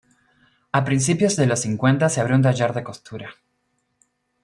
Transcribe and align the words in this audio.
A 0.71 0.83
principios 0.83 1.35
de 1.35 1.45
los 1.45 1.59
cincuenta 1.59 2.09
se 2.09 2.19
abrió 2.21 2.35
un 2.35 2.41
taller 2.41 2.73
de 2.73 2.83
costura. 2.83 3.35